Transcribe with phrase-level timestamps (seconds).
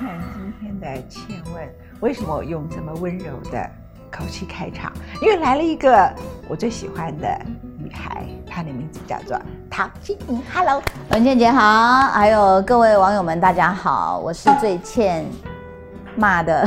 [0.00, 1.62] 看今天的倩问，
[2.00, 3.70] 为什么我用这么温柔的
[4.10, 4.90] 口气开场？
[5.20, 6.10] 因为来了一个
[6.48, 7.28] 我最喜欢的
[7.76, 9.38] 女孩，她的名字叫做
[9.70, 10.42] 陶晶莹。
[10.54, 11.60] Hello，文倩姐好，
[12.12, 15.22] 还有各位网友们，大家好，我是最倩
[16.20, 16.62] 骂的、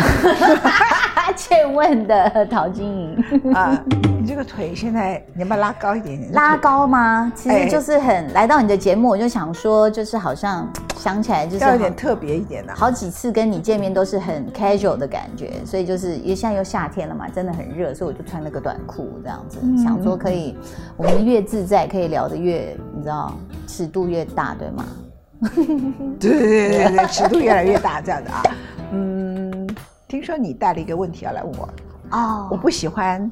[1.38, 3.54] 欠问的陶晶莹。
[3.54, 3.80] 啊、
[4.20, 6.34] 你这个腿现在你要不要拉高一点点？
[6.34, 7.32] 拉高吗？
[7.36, 20.58] 其哎实就是很来到你的节目，我就想说，就是好像想起来就是要有点特别一点的、好几次跟你见面都是很 casual 的感觉，所以就是因为现在又夏天了嘛，真的很热，所以我就穿了个短裤这样子，嗯想说可以
[20.98, 23.32] 我们越自在，可以聊得越你知道
[23.68, 24.86] 尺度越大，对吗？
[26.20, 28.44] 对对对对对，尺度越来越大，这样子啊。
[28.96, 29.33] 嗯，
[30.14, 31.68] 听说你带了一个问题要来问我，
[32.12, 33.32] 哦我不喜欢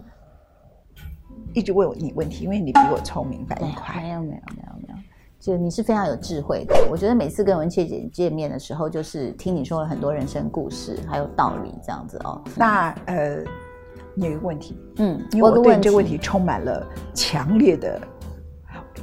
[1.53, 4.01] 一直问你问题，因为你比我聪明，反应快。
[4.01, 4.95] 没有没有没有没有，
[5.39, 6.73] 就你是非常有智慧的。
[6.89, 12.41] 我觉得每次跟文倩姐见面的时候，就是听你说了很多人生故事，还有道理这样子哦。
[12.55, 13.43] 那呃，
[14.15, 18.01] 你有一个问题，嗯，因为我对这个问题充满了强烈的、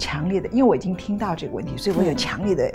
[0.01, 2.75] 强烈的，因为我已经听到这个问题，所以我有嗯强烈的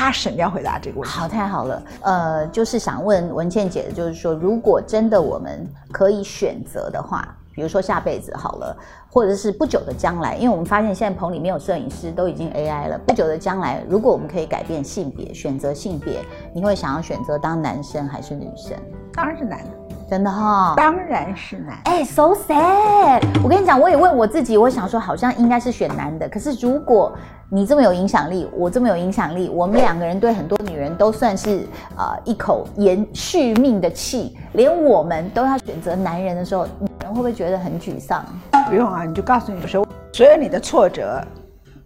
[0.00, 1.14] passion 要回答这个问题。
[1.14, 1.82] 好，太好了。
[2.00, 8.74] 呃，就是想问文倩姐的，就是说，如果真的我们可以选择的话，比如说下辈子好了，
[9.10, 12.98] 或者是不久的将来，因为我们发现现在棚里面有摄影师，都已经 AI 了。
[13.06, 18.74] 不久的将来，如果我们可以改变性别，选择性别，你会想要选择当男生还是女生？
[19.12, 19.70] 当然是男的，
[20.10, 21.74] 真的哈、当然是男的。
[21.84, 23.22] 哎、s o sad！
[23.44, 26.28] 我跟你讲，我也问我自己，我想说好像应该是选男的。
[26.28, 27.16] 可是如果
[27.48, 31.64] 你这么有影响力，我这么有影响力，我们两个人对很多女人都算是
[31.96, 38.24] 呃一口延续命的气，连我们都要选择男人的时候，女人会不会觉得很沮丧？
[38.68, 41.24] 不用啊，你就告诉你说，所有你的挫折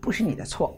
[0.01, 0.75] 不是你的错，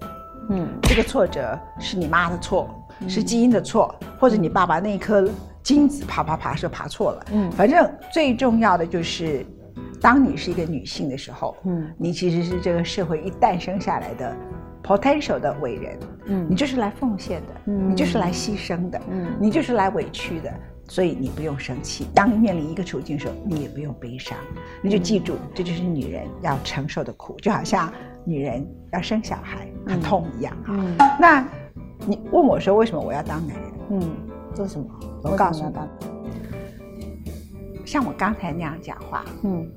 [0.50, 2.68] 嗯，这个挫折是你妈的错，
[3.06, 5.24] 是基因的错，或者你爸爸那一颗
[5.66, 7.26] 精子爬爬爬是爬错了。
[7.32, 7.48] 嗯。
[7.48, 9.44] 嗯，反正最重要的就是，
[10.00, 11.82] 当你是一个女性的时候，嗯。
[11.82, 14.36] 嗯，你其实是这个社会一诞生下来的
[14.80, 16.44] potential 的伟人，嗯。
[16.44, 17.90] 嗯，你就是来奉献的，嗯。
[17.90, 19.26] 你就是来牺牲的，嗯。
[19.26, 20.52] 嗯，你就是来委屈的。
[20.88, 24.38] 所以你不用生气，当你面临一个处境的时候，你也不用悲伤，
[24.80, 27.92] 你就记住，这就是女人要承受的苦，就好像
[28.24, 30.68] 女人要生小孩很痛一样啊。
[30.68, 30.96] 嗯。
[31.18, 31.44] 那
[32.06, 33.72] 你问我说为什么我要当男人？
[33.90, 34.16] 嗯，
[34.58, 34.86] 为什么？
[35.22, 35.72] 我告诉你。
[37.84, 39.70] 像我刚才那样讲话，嗯。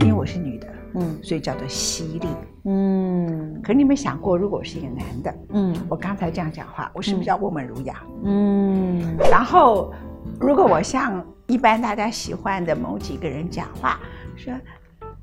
[0.00, 1.18] 因为我是女的，嗯。
[1.22, 2.28] 所以叫做犀利。
[2.64, 3.60] 嗯。
[3.62, 5.74] 可是你有没有想过，如果我是一个男的，嗯。
[5.88, 8.02] 我刚才这样讲话，我是不是要温文儒雅？
[8.24, 9.16] 嗯。
[9.30, 9.92] 然后，
[10.40, 14.00] 如果我像一般大家喜欢的某几个人讲话，
[14.36, 14.54] 说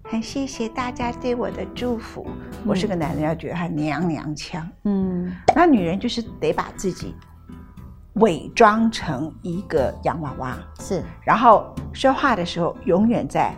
[0.03, 2.25] 很谢谢大家对我的祝福，
[2.65, 4.67] 我是个男人，要觉得他娘娘腔。
[4.83, 5.31] 嗯。
[5.55, 7.15] 那女人就是得把自己
[8.19, 13.53] 伪装成一个洋娃娃，是然后说话的时候永远在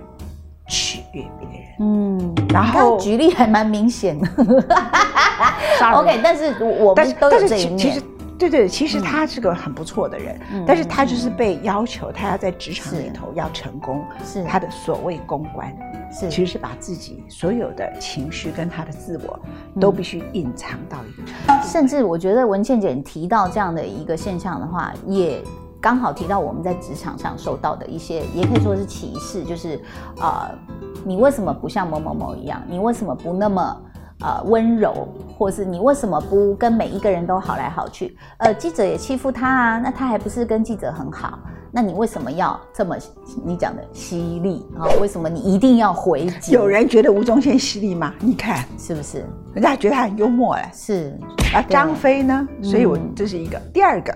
[0.68, 1.68] 取悦别人。
[1.80, 4.28] 嗯，然后举例还蛮明显的。
[5.94, 8.03] OK，但是我们都有这一面其其实。
[8.40, 15.76] 对对，其实嗯他是个很不错的人，嗯但是他就是被要求他要在职场是里头要成功，是他的所谓公关，
[16.10, 19.40] 是其实是把自己所有的情绪跟他的自我
[19.76, 21.68] 嗯都必须隐藏到一个程度。
[21.68, 25.44] 甚至我觉得文倩姐提到这样的一个现象的话，也
[25.82, 29.76] 刚好提到我们在职场上受到的一些，也可以说是歧视，就是
[30.18, 30.58] 啊、呃
[31.06, 32.62] 你为什么不像某某某一样？
[32.68, 33.82] 你为什么不那么？
[34.22, 35.07] 呃，温柔，
[35.38, 38.18] 或是你为什么不跟每一个人都好来好去？
[38.38, 41.40] 呃，记者也欺负他啊，那他还不是跟记者很好？
[41.72, 42.97] 那你为什么要这么
[43.46, 44.90] 你讲的犀利啊？
[45.00, 46.52] 为什么你一定要回击？
[46.52, 48.13] 有人觉得吴宗宪犀利吗？
[48.19, 49.24] 你看，是不是？
[49.53, 50.72] 人家觉得他很幽默哎。
[50.74, 51.18] 是，
[51.53, 52.47] 而张飞呢？
[52.62, 53.57] 所以我嗯这是一个。
[53.72, 54.13] 第二个，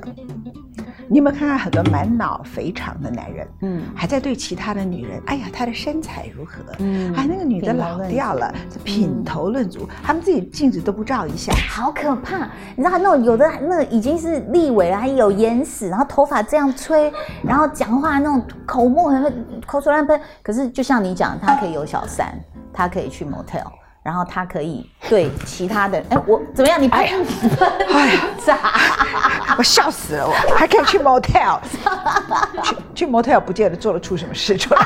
[1.07, 6.63] 你有没有看到很多满脑肥肠的男人，嗯还在对其他的女人，哎呀，她的身材如何？
[6.79, 11.53] 嗯哎，那个女的老掉了，这品头论足，他们自己镜子都不照一下。
[11.69, 12.50] 好可怕！
[12.75, 17.11] 你知道那种有的那个已经是立委了，还有眼屎，然后头发这样吹，
[17.44, 20.19] 然后讲话那种口沫很口水乱喷。
[20.41, 22.33] 可是就像你讲，他可以有小三，
[22.71, 23.65] 他可以去 motel，
[24.03, 26.79] 然后他可以对其他的，哎，我怎么样？
[26.81, 28.57] 你拍哎呀，炸？
[29.57, 31.57] 我笑死了，我还可以去 motel，
[32.63, 34.85] 去去 motel 不见得做得出什么事出来，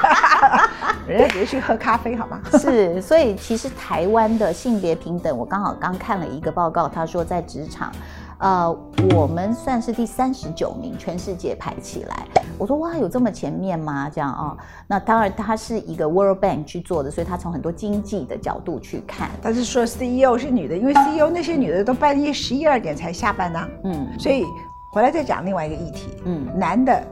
[1.08, 2.40] 人家只是去喝咖啡好吗？
[2.60, 7.92] 是，所以其实台湾的性别平等，我刚好刚看了一个报告，他说在职场，
[8.40, 8.72] 呃，
[9.16, 12.28] 我们算是第三十九名，全世界排起来。
[12.58, 14.10] 我说哇，有这么前面吗？
[14.10, 14.58] 这样啊、
[14.88, 19.30] 那当然它是一个 World Bank 去做的，所以它从很多经济的角度去看。
[19.42, 24.46] 他是说 CEO 是女的，因为 CEO 那些女的都半夜十一二点才下班呢、嗯所以
[24.92, 26.10] 回来再讲另外一个议题。
[26.26, 27.06] 嗯男的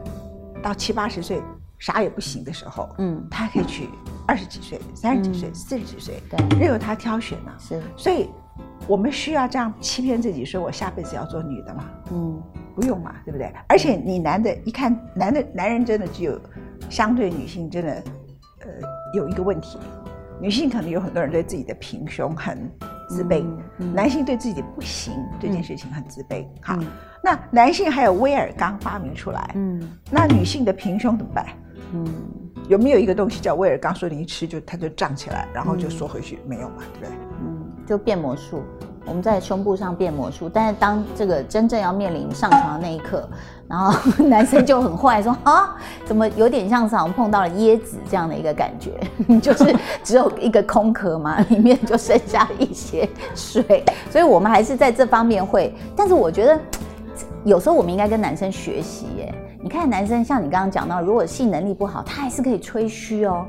[0.64, 1.42] 到七八十岁
[1.78, 3.90] 啥也不行的时候，嗯，他可以娶
[4.26, 7.54] 二十几岁、三十几岁、嗯四十几岁，对，任由他挑选啊。
[7.60, 8.30] 是，所以，
[8.88, 11.84] 我们需要这样欺骗自己，说我下辈子要做女的吗？
[12.12, 12.42] 嗯
[12.76, 13.50] 不用嘛，对不对？
[13.70, 16.38] 而且你男的，一看男的男人真的只有
[16.90, 18.04] 相对女性真的，
[18.60, 18.68] 呃，
[19.14, 19.80] 有一个问题，
[20.42, 22.70] 女性可能有很多人对自己的平胸很
[23.08, 26.46] 自卑，嗯嗯男性对自己的不行这件事情很自卑。
[26.62, 26.86] 好，嗯
[27.24, 29.82] 那男性还有威尔刚发明出来，嗯
[30.12, 31.46] 那女性的平胸怎么办？
[31.94, 32.06] 嗯
[32.68, 36.40] 有没有一个东西叫威尔刚说你一吃就它就胀起来，然后就缩回去？
[36.46, 37.18] 没有嘛，对不对？
[37.86, 38.62] 就变魔术。
[39.08, 43.30] 我们在胸部上变魔术，但是当这个真正要面临上床的那一刻，
[43.68, 43.94] 然后
[44.26, 49.00] 男生就很坏，说啊，怎么有点像是好像碰到了椰子这样的一个感觉，
[49.40, 56.60] 就是只有一个空壳嘛， 里面就剩下一些水，所以我们还是在这方面会，但是我觉得
[57.44, 59.32] 有时候我们应该跟男生学习耶。
[59.62, 63.46] 你看男生像你刚刚讲到，如果性能力不好，他还是可以吹嘘哦。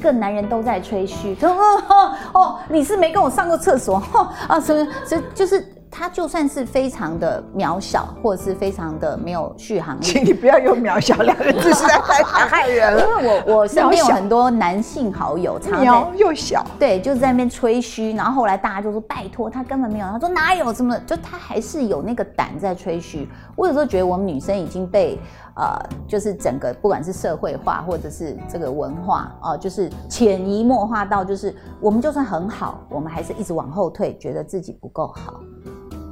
[0.00, 12.94] 个男人都在吹嘘，说 哦哦哦，你是没跟我上过厕所， 哦啊什么，这就是他就算是非常的渺小，或者是非常的没有续航力，请你不要用“渺小”两个字，实在太害人。
[12.94, 13.02] 了。
[13.04, 23.28] 因为我我身边有很多男性好友，常常在渺又小，对，就是在那边吹嘘，然后后来大家就说拜托，他根本没有，他说哪有什么，就他还是有那个胆在吹嘘。
[23.56, 25.18] 我有时候觉得我们女生已经被
[25.60, 25.78] 呃，
[26.08, 35.38] 就是整个不管是社会化或者是这个文化哦、呃就是潜移默化到，就是我们就算很好，我们还是一直往后退，觉得自己不够好。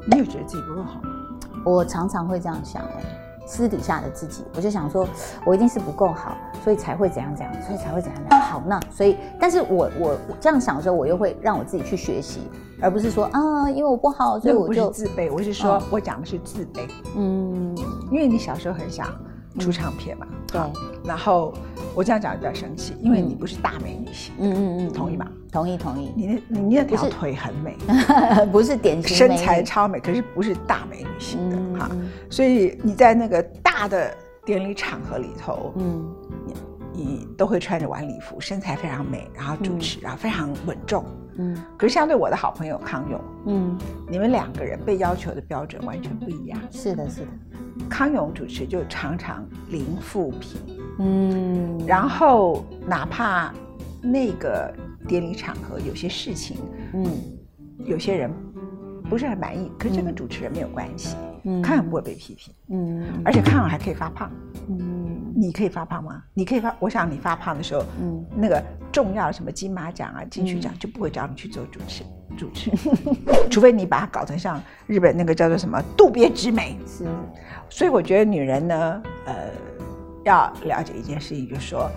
[0.07, 1.09] 你有觉得自己不够好吗？
[1.65, 3.03] 我常常会这样想、哎，
[3.47, 5.09] 私底下的自己，我就想说，
[5.47, 8.41] 我一定是不够好，所以才会怎样怎样，所以才会怎样怎样。
[8.41, 12.41] 好，那所以，但是我我我这样想的时候，我又会让我自己去学习，
[12.81, 17.77] 而不是说啊，因为我不好，所以我就自卑，我是说嗯，我讲的是自卑，嗯，
[18.11, 19.07] 因为你小时候很想
[19.59, 20.61] 出唱片嘛，对，
[21.05, 21.53] 然后
[21.95, 25.27] 我这样讲比较生气，因为你不是大美女型，嗯嗯嗯，同意吗？
[25.51, 27.77] 同意同意，你那你那条腿很美，
[28.53, 34.15] 不是典型身材超美，可是不是大美女型的哈，嗯所以你在那个大的
[34.45, 36.05] 典礼场合里头，嗯。
[36.91, 41.05] 你都会穿着晚礼服，身材非常美，然后主持，然后非常稳重。
[41.37, 41.57] 嗯。
[41.77, 43.79] 可是相对我的好朋友康永，嗯，
[44.11, 46.61] 你们两个人被要求的标准完全不一样。
[46.73, 47.27] 是的是的，
[47.89, 50.61] 康永主持就常常零负评，
[50.99, 53.53] 嗯，然后哪怕
[54.03, 54.75] 那个
[55.07, 56.57] 典礼场合有些事情，
[56.95, 57.05] 嗯。
[57.85, 58.29] 有些人
[59.09, 61.63] 不是很满意，可是这跟主持人没有关系，嗯。
[61.63, 63.07] 康永不会被批评，嗯。
[63.25, 64.31] 而且康永还可以发胖。
[64.69, 65.33] 嗯。
[65.35, 66.23] 你可以发胖吗？
[66.35, 68.25] 你可以发，我想你发胖的时候，嗯。
[68.37, 68.61] 那个
[68.91, 72.03] 重要的什么金马奖啊、金曲奖就不会找你去做主持，
[72.39, 72.71] 主持，
[73.51, 76.79] 除非你把它搞成像日本那个叫做什么渡边直美。
[76.87, 77.05] 是，
[77.69, 79.35] 所以我觉得女人呢，呃，
[80.25, 81.91] 要了解一件事情，就是说，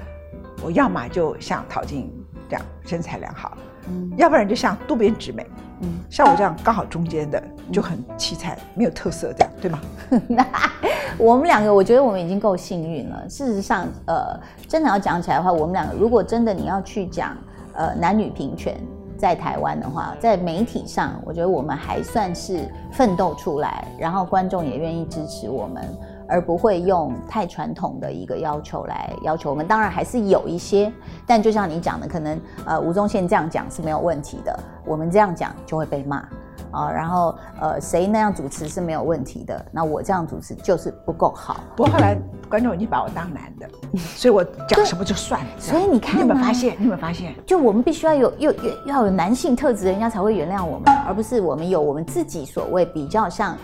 [0.63, 2.11] 我要么就像陶晶
[2.49, 3.55] 这样身材良好，
[3.87, 5.45] 嗯要不然就像渡边直美，
[5.81, 5.89] 嗯。
[6.09, 7.41] 像我这样刚好中间的
[7.71, 9.79] 就很凄惨，没有特色，这样对吗？
[11.17, 13.29] 我们两个，我觉得我们已经够幸运了。
[13.29, 14.37] 事实上，呃，
[14.67, 17.37] 真的要讲起来的话，我们两个如果真的你要去讲，
[17.73, 18.75] 呃，男女平权
[19.21, 25.83] 在台湾的话，在媒体上，我觉得我们还算是奋斗出来，然后观众也愿意支持我们，
[26.27, 29.67] 而不会用太传统的一个要求来要求我们。
[29.67, 30.91] 当然还是有一些，
[31.27, 36.27] 但就像你讲的，可能呃吴宗宪这样讲是没有问题的，我们这样讲就会被骂。
[36.71, 41.61] 啊，然后呃，谁那样主持是没有问题的，那我这样主持就是不够好。
[41.75, 42.17] 不过后来
[42.49, 45.47] 观众已经把我当男的，所以我讲什么就算了。
[45.57, 46.75] 所以你看你有没有啊发现？
[46.77, 47.33] 你有没有发现？
[47.45, 53.57] 就我们必须要有有有要有男性特质，人家才会原谅我们，而不是我们有我们自己所谓比较像，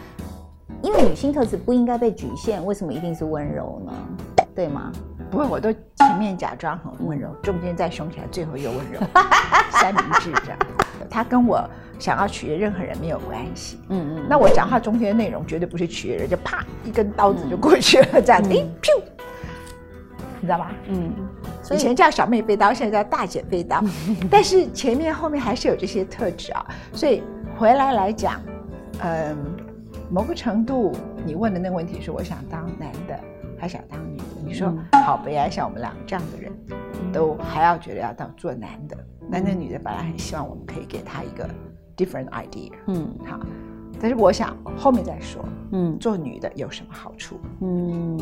[0.81, 3.93] 因为女性特质不应该被局限，为什么一定是温柔呢？
[4.55, 4.91] 对吗？
[5.29, 8.99] 不会我都前面假装很温柔，中间再凶起来，最后又温柔，
[9.71, 10.57] 三明治这样。
[11.09, 11.67] 他跟我
[11.99, 13.79] 想要取悦任何人没有关系。
[13.89, 19.03] 嗯嗯，那我讲话中间的内容绝对不是取悦人，就啪一根刀子就过去了， 这样子，嗯哎，噗，
[20.39, 20.71] 你知道吗？
[20.87, 21.11] 嗯，
[21.71, 23.83] 以以前叫小妹背刀，现在叫大姐背刀，
[24.29, 26.65] 但是前面后面还是有这些特质啊。
[26.93, 27.23] 所以
[27.57, 28.41] 回来来讲，
[29.01, 29.35] 嗯，
[30.09, 30.93] 某个程度，
[31.25, 33.19] 你问的那个问题是我想当男的
[33.59, 34.23] 还想当女的？
[34.45, 36.51] 你说嗯好悲哀，像我们俩这样的人，
[37.17, 38.95] 都还要觉得要当做男的，
[39.27, 41.49] 那那女的本来很希望我们可以给她一个
[41.97, 43.09] different idea，嗯。
[43.25, 43.39] 好，
[43.99, 45.97] 但是我想后面再说，嗯。
[45.97, 47.39] 做女的有什么好处？
[47.61, 48.19] 嗯。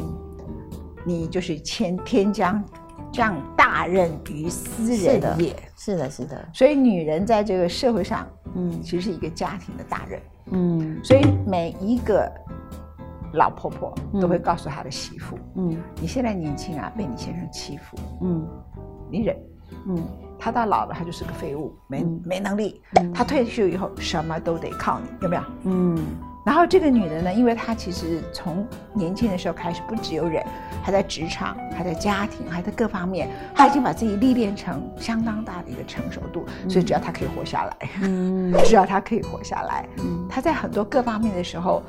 [1.05, 2.63] 你就是天天将
[3.11, 5.53] 将大任于斯人也。
[5.75, 8.25] 是的，是的，所以女人在这个社会上，
[8.55, 8.81] 嗯。
[8.81, 10.21] 其实是一个家庭的大人。
[10.51, 10.99] 嗯。
[11.03, 12.31] 所以每一个
[13.33, 15.77] 老婆婆都会告诉她的媳妇，嗯。
[15.99, 18.47] 你现在年轻啊，被你先生欺负，嗯
[19.09, 19.35] 你忍。
[19.87, 20.03] 嗯。
[20.37, 22.21] 他到老了，他就是个废物，没、嗯。
[22.25, 22.81] 没能力。
[22.99, 23.13] 嗯。
[23.13, 25.43] 他退休以后，什么都得靠你，有没有？
[25.63, 25.97] 嗯。
[26.45, 30.45] 然后这个女的呢，因为她其实从年轻的时候开始，不只有忍，
[30.83, 36.45] 还在职场，还在家庭，还在各方面，她已经把自己历练成相当大的一个成熟度。
[36.69, 38.53] 所以只要她可以活下来，嗯。
[38.63, 41.81] 只要她可以活下来，嗯，她在很多各方面的时候，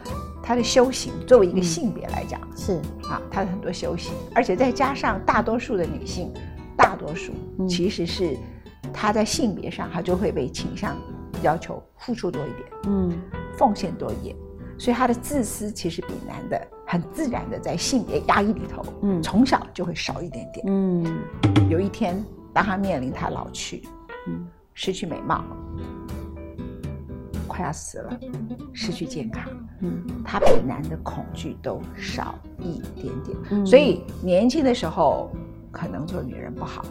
[0.43, 2.81] 她的修行，作为一个性别来讲，是。
[3.11, 6.33] 啊，她的很多修行，而且再加上大多数的女性，
[6.77, 7.69] 大多数嗯。
[7.69, 8.37] 其实是
[8.93, 10.97] 他在性别上，他就会被倾向
[11.43, 12.69] 要求付出多一点。
[12.87, 13.13] 嗯。
[13.57, 14.37] 奉献多一点，
[14.79, 19.23] 所以他的自私其实比男的很自然的在性别压抑里头，嗯。
[19.23, 20.67] 从小就会少一点点。
[20.69, 21.19] 嗯。
[21.69, 23.83] 有一天，当他面临他老去，
[24.29, 24.47] 嗯。
[24.75, 25.43] 失去美貌，
[27.49, 28.21] 快要死了，
[28.75, 30.05] 失去健康，嗯。
[30.23, 33.39] 他比男的恐惧都少一点点。
[33.51, 33.67] 嗯。
[33.67, 35.31] 所以年轻的时候
[35.77, 36.83] 可能做女人不好，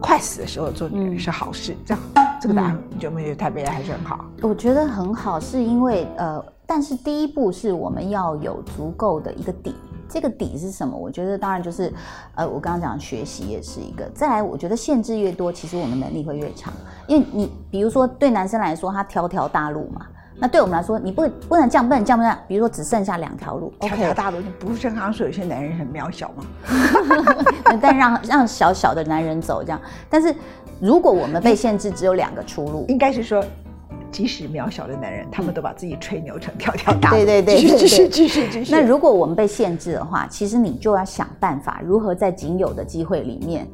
[0.00, 1.76] 快死的时候做女人嗯是好事。
[1.86, 2.02] 这样，
[2.40, 4.24] 这个答案你觉不觉得太悲哀还是很好？
[4.42, 9.74] 我觉得很好，是因为呃，但是第一步是我们要有足够的一个底。
[10.06, 10.96] 这个底是什么？
[10.96, 11.92] 我觉得当然就是，
[12.34, 14.08] 呃，我刚刚讲学习也是一个。
[14.14, 16.72] 再来，我觉得限制越多，其实我们能力会越强。
[17.08, 20.06] 因为你比如说对男生来说，他条条大路嘛，
[20.38, 22.38] 那对我们来说，你不不能这样，不能这样，不能这样。
[22.48, 26.44] 比如说只剩下两条路条，OK，条大路，你不是正常说有些男人很渺小吗？
[27.80, 29.80] 但让 让小小的男人走这样。
[30.10, 30.34] 但是
[30.80, 33.42] 如果我们被限制只有两个出路，应该是说，
[34.10, 37.16] 即使渺小的男人，他们都把自己吹牛成条条大路。
[37.16, 38.72] 对对对继续继续继续继续。
[38.72, 43.66] 那如果我们被限制的话，其实你就要想办法如何在仅有的机会里面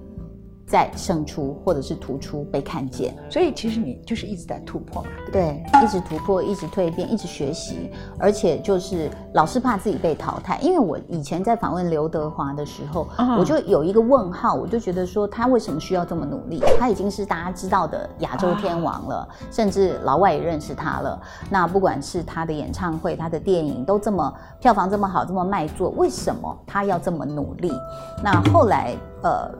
[0.70, 3.12] 再胜出，或者是突出被看见。
[3.28, 10.60] 所以其实你就是一直在突破嘛，对一直突破，一直蜕变，一直学习，而且就是老是怕自己被淘汰。
[10.62, 16.62] 因为我以前在访问刘德华的时候，嗯我就有一个问号，我就觉得说他为什么需要这么努力？
[16.78, 21.20] 他已经是大家知道的亚洲天王了，甚至老外也认识他了。
[21.50, 27.72] 那不管是他的演唱会、他的电影都这么票房这么好，这么卖座，为什么他要这么努力？
[28.22, 29.50] 那后来呃。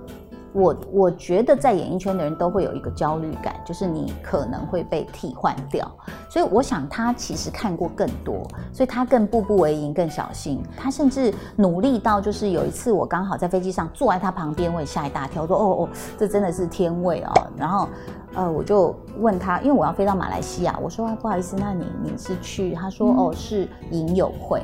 [0.53, 5.91] 我我觉得在演艺圈的人都会有一个焦虑感，就是你可能会被替换掉，
[6.29, 8.43] 所以我想他其实看过更多，
[8.73, 10.63] 所以他更步步为营，更小心。
[10.77, 15.89] 他甚至努力到，就是有一次我刚好在飞机上坐在他旁边，我也吓一大跳，我说哦哦，
[16.19, 17.47] 这真的是天位哦。
[17.57, 17.89] 然后
[18.35, 22.75] 呃，我就问他，因为我要飞到马来西亚，我说、啊、不好意思，那你你是去？
[22.75, 24.63] 他说哦是影友会。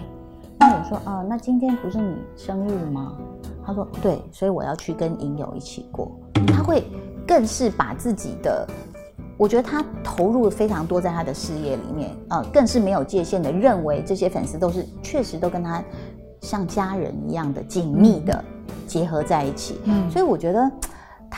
[0.59, 3.12] 那我说啊、那今天不是你生日吗？
[3.67, 6.11] 他说对，所以我要去跟影友一起过。
[6.47, 6.85] 他会
[7.27, 8.67] 更是把自己的，
[9.37, 15.83] 我觉得他投入非常多在他的事业里面，呃，更是没有界限的认为这些粉丝都是确实都跟他
[16.41, 18.45] 像家人一样的紧密的
[18.87, 19.81] 结合在一起。
[19.85, 20.71] 嗯所以我觉得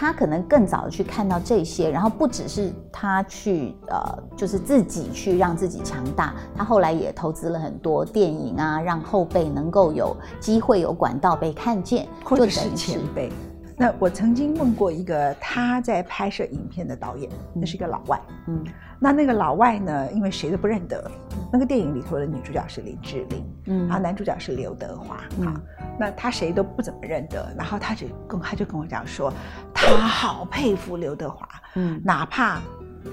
[0.00, 3.98] 他可能更早的去看到这些，然后不只是他去呃，
[4.36, 13.32] 就是自己去让自己强大，他后来也投资了很多电影啊，让后辈能够有机会有管道被看见，或者是前辈。
[13.78, 18.20] 那我曾经问过一个他在拍摄影片的导演，那是一个老外。
[18.46, 18.64] 嗯。
[19.00, 21.08] 那那个老外呢，因为谁都不认得，
[21.52, 23.86] 那个电影里头的女主角是林志玲，嗯。
[23.86, 25.20] 然后男主角是刘德华。
[25.38, 25.46] 嗯。
[25.46, 25.60] 啊。
[25.96, 29.32] 那他谁都不怎么认得，然后他就跟他就跟我讲说，
[29.72, 32.00] 他好佩服刘德华，嗯。
[32.04, 32.60] 哪怕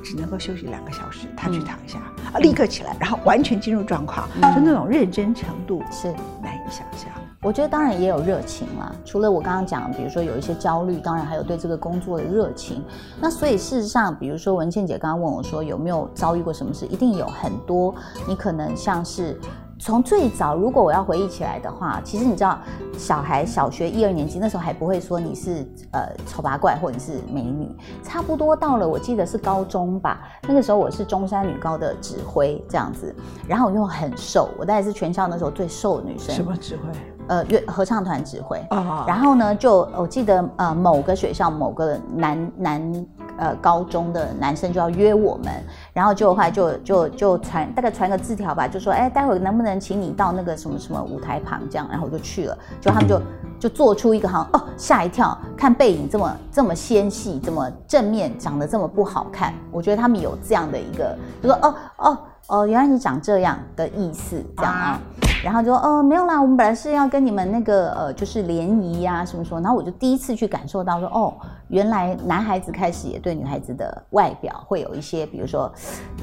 [0.03, 1.99] 只能够休息两个小时，他去躺一下，
[2.33, 4.41] 啊，立刻起来，然后完全进入状况，嗯。
[4.55, 6.11] 就那种认真程度是。
[6.41, 7.11] 难以想象。
[7.45, 12.83] 我觉得当然也有热情啦，除了我刚刚讲，比如说有一些焦虑，当然还有对这个工作的热情。
[13.21, 17.93] 那所以事实上，比如说文倩姐刚刚问我说有没有遭遇过什么事，一定有很多。
[18.27, 19.39] 你可能像是
[19.77, 22.57] 从最早，如果我要回忆起来的话，其实你知道，
[22.97, 27.69] 小孩小学一二年级那时候还不会说你是呃丑八怪或者是美女，
[28.01, 33.15] 差不多到了我记得是高中吧，那个时候我是中山女高的指挥这样子，
[33.47, 36.33] 然后我又很瘦，我大概是全校那时候最瘦的女生。
[36.33, 37.14] 什么指挥？
[37.27, 38.57] 呃，乐合唱团指挥。
[38.69, 43.05] 哦然后呢，就我记得呃某个学校某个男男
[43.37, 45.53] 呃高中的男生就要约我们，
[45.93, 53.21] 然后就后来就就就传大概传个字条吧，就说哎待会能不能请你到那个什么什么舞台旁这样，然后我就去了，就他们就
[53.59, 62.17] 就做出一个好像哦吓一跳，看背影这么这么纤细，这么正面长得这么不好看，我觉得他们有这样的一个，就说哦哦
[62.47, 64.99] 哦原来你长这样的意思这样啊。
[65.43, 71.33] 然后就说哦没有啦，我们本来是要跟你们那个呃就是联谊呀、什么什么，然后我就第一次去感受到说哦，
[71.69, 75.71] 原来男孩子开始也对女孩子的外表会有一些，比如说，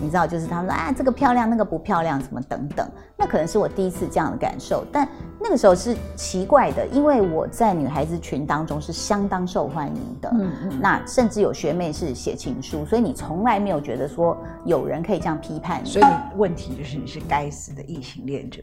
[0.00, 2.88] 你知道，就是他们说啊，这个漂亮，那个不漂亮，什么等等。
[3.16, 5.08] 那可能是我第一次这样的感受，但
[5.40, 10.30] 那个时候是奇怪的，因为我在女孩子群当中是相当受欢迎的。
[10.32, 10.80] 嗯嗯。
[10.80, 15.88] 那甚至有学妹是写情书，所以你从来没有觉得说有人可以这样批判你。
[15.88, 16.04] 所以
[16.36, 18.62] 问题就是你是该死的异性恋者。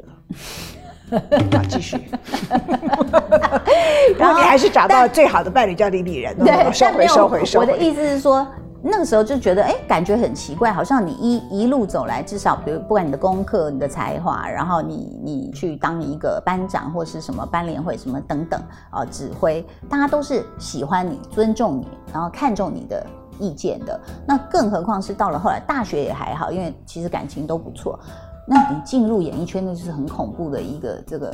[1.10, 2.00] 好， 继续。
[4.18, 7.66] 然后你还是找到最好的伴侣叫李李人，对，收回收回收回。
[7.66, 8.46] 我的意思是说，
[8.82, 23.06] 那个时候就觉得，哎，感觉很奇怪，好像你一一路走来，至少比如不管你的功课、你的才华，然后你你去当一个班长或是什么班联会什么等等啊，指挥，大家都是喜欢你、尊重你，然后看重你的
[23.38, 24.00] 意见的。
[24.25, 28.00] 那更何况是到了后来大学也还好，因为其实感情都不错。
[28.50, 31.32] 那你进入演艺圈，那就是很恐怖的一个这个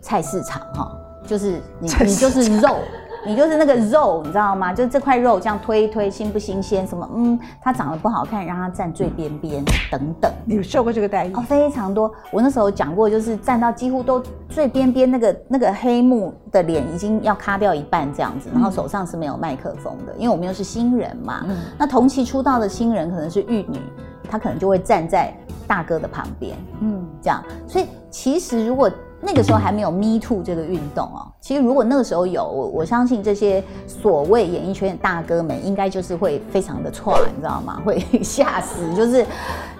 [0.00, 0.90] 菜市场哈，
[1.24, 2.78] 就是你你就是肉，
[3.24, 4.72] 你就是那个肉，你知道吗？
[4.72, 6.84] 就是这块肉这样推一推，新不新鲜？
[6.84, 10.32] 什么嗯，它长得不好看，让它站最边边等等。
[10.44, 11.32] 你受过这个待遇？
[11.34, 12.12] 哦，非常多。
[12.32, 21.46] 我那时候讲过，就是站到几乎都最边边，那个那个黑幕的脸已经要卡掉一半这样子，然后手上是没有麦克风的，因为我们又是新人嘛。
[21.78, 23.80] 那同期出道的新人可能是玉女，
[24.28, 25.32] 她可能就会站在。
[25.68, 28.88] 大哥的旁边，嗯，这样，所以其实如果
[29.20, 37.82] 那个时候还没有 Me Too 这个运动哦，其实如果那个时候有，我我相信这些所谓演艺圈的大哥们，应该就是会非常的错，你知道吗？
[37.84, 39.26] 会吓死，就是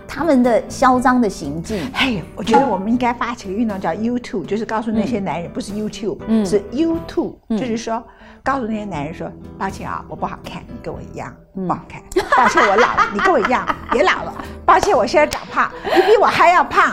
[0.09, 1.89] 他们的嚣张的行径。
[1.95, 8.03] 嘿，我觉得我们应该发起个运动，叫 YouTube，就是告诉那些男人，不是 YouTube，是 YouTube，就是说。
[8.47, 11.35] 告诉那些男人说：“抱歉啊，我不好看，你跟我一样
[11.67, 12.01] 不好看。
[12.37, 14.33] 抱歉，我老了，你跟我一样也老了。
[14.65, 16.93] 抱歉，我现在长胖，你比我还要胖。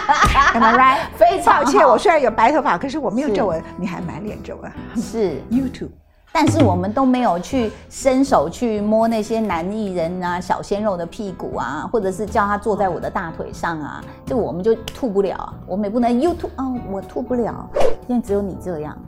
[0.54, 0.98] Am I right？
[1.18, 4.72] 非常抱歉，我虽然有白头发，可是我没有皱纹，你还满脸皱纹。
[4.96, 5.90] 是 YouTube。”
[6.36, 17.70] 但是我们都没有去伸手去摸那些男艺人啊、小鲜肉的屁股啊，或者是叫他坐在我的大腿上啊，就我们就吐不了，我们也不能又吐啊，我吐不了，
[18.08, 18.98] 因为只有你这样。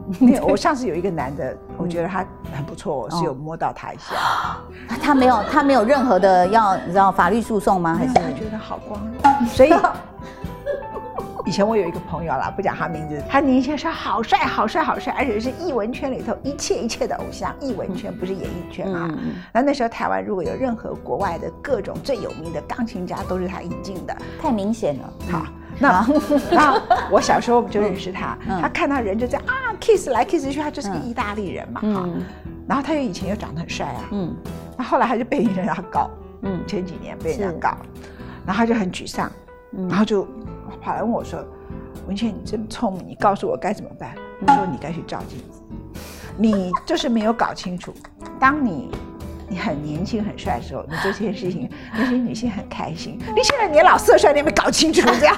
[0.48, 4.14] 我上次有一个男的， 我觉得他很不错，我是有摸到他一下，
[5.02, 7.96] 他没有，他没有任何的要你知道法律诉讼吗？
[7.98, 9.00] 还是觉得好光，
[9.48, 9.74] 所以。
[11.46, 17.54] 以前我有一个朋友啦，不讲他名字，他年轻时候好帅，好帅，好帅，而且是艺文圈里头一切一切的偶像。
[17.61, 19.09] 艺文圈不是演艺圈啊。
[19.52, 24.16] 那那时候台湾如果有任何国外的各种最有名的钢琴家，都是他引进的。
[24.42, 25.12] 太明显了。
[25.30, 25.46] 好，
[25.78, 26.04] 那
[26.50, 26.82] 那
[27.12, 31.80] 我小时候就认识他，他看到人就在啊 kiss 来 kiss 去，他就是个意大利人嘛。
[31.80, 32.09] 哈，
[32.66, 34.09] 然后他又以前又长得很帅啊。
[34.11, 34.35] 嗯。
[34.76, 36.11] 那后来他就被人家告，
[36.42, 37.76] 嗯，前几年被人家搞，
[38.44, 39.30] 然后他就很沮丧，
[39.88, 40.26] 然后就。
[40.87, 41.44] 跑来问我说
[42.07, 44.14] ：“文倩，你真聪明，你告诉我该怎么办？”
[44.46, 45.61] 我说：“你该去照镜子。
[46.38, 47.92] 你就是没有搞清楚，
[48.38, 48.88] 当你
[49.49, 53.18] 你很年轻很帅的时候，你做这件事情， 那些女性很开心。
[53.35, 55.37] 你现在年老色衰，你没搞清楚这样？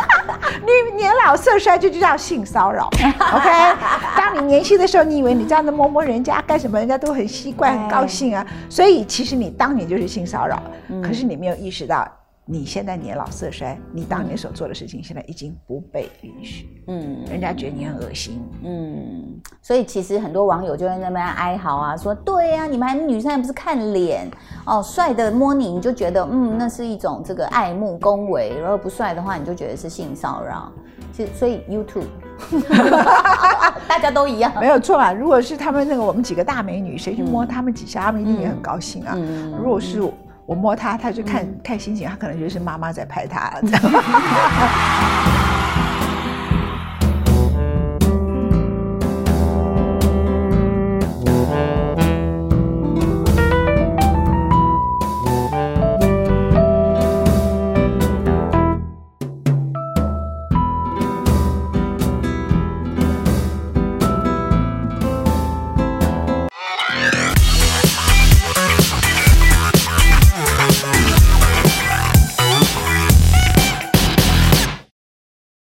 [0.60, 2.88] 你年老色衰就就叫性骚扰。
[2.88, 3.76] OK，
[4.14, 8.46] 当你年轻的时候，你以为你这样子摸摸人家干什么，人家都很习惯很高兴啊。
[8.68, 10.62] 所以其实你当年就是性骚扰，
[11.02, 12.06] 可是你没有意识到。”
[12.44, 16.66] 你现在年老色衰，你当年所做的事情现在已经不被允许。
[16.88, 18.42] 嗯，人家觉得你很恶心。
[18.64, 24.28] 嗯，所以其实很多网友就在那边哀嚎啊，说对呀，你们女生不是看脸
[24.66, 30.70] 哦，帅的摸你，你就觉得嗯，那是一种这个爱慕恭维；如果不帅的话，你就觉得是性骚扰。
[31.12, 32.06] 其实，所以 YouTube
[33.86, 35.12] 大家都一样，没有错啊。
[35.12, 39.16] 如果是他们那个我们几个大美女，谁去摸他们几下，他们一定也很高兴啊。
[39.56, 40.02] 如果是。
[40.46, 43.60] 我摸它它就看看心情它可能觉得是妈妈在拍它